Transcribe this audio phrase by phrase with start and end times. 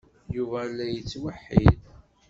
[0.35, 1.79] Yuba a la yettweḥḥid.